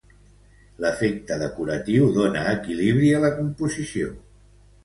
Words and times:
L'efecte 0.85 1.37
decoratiu 1.43 2.09
dóna 2.17 2.47
equilibri 2.55 3.15
a 3.19 3.23
la 3.27 3.33
composició. 3.39 4.13